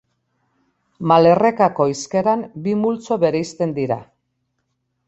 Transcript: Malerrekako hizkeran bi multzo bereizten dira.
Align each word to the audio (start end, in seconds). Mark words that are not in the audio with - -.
Malerrekako 1.11 1.87
hizkeran 1.91 2.43
bi 2.65 2.77
multzo 2.81 3.21
bereizten 3.27 3.79
dira. 3.79 4.01